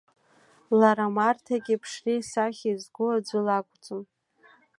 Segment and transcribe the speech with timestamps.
[0.79, 4.01] Лара Марҭагьы ԥшреи-сахьеи згу аӡәы лакәӡам.